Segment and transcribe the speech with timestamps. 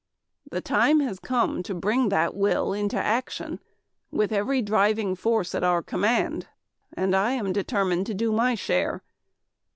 [0.49, 3.59] "The time has come to bring that will into action
[4.09, 6.47] with every driving force at our command.
[6.93, 9.03] And I am determined to do my share.